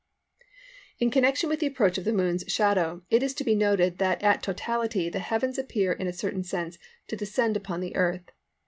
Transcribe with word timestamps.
In 0.97 1.11
connection 1.11 1.47
with 1.47 1.59
the 1.59 1.67
approach 1.67 1.99
of 1.99 2.05
the 2.05 2.11
Moon's 2.11 2.43
shadow, 2.47 3.03
it 3.11 3.21
is 3.21 3.35
to 3.35 3.43
be 3.43 3.53
noted 3.53 3.99
that 3.99 4.23
at 4.23 4.41
totality 4.41 5.09
the 5.09 5.19
heavens 5.19 5.59
appear 5.59 5.91
in 5.91 6.07
a 6.07 6.11
certain 6.11 6.43
sense 6.43 6.79
to 7.07 7.15
descend 7.15 7.55
upon 7.55 7.81
the 7.81 7.95
Earth. 7.95 8.31